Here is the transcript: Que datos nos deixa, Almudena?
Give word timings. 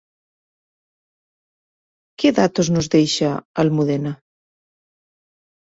Que 2.19 2.29
datos 2.39 2.67
nos 2.75 2.87
deixa, 2.95 3.31
Almudena? 3.61 4.13